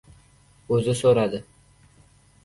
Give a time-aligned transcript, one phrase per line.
[0.77, 1.41] —O‘zi so‘radi.